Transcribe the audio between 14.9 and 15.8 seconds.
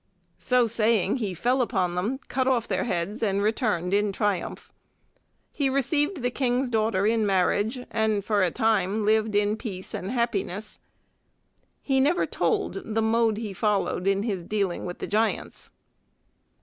the giants.